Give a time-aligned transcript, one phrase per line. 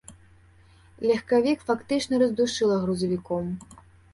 [1.11, 3.45] Легкавік фактычна раздушыла грузавіком.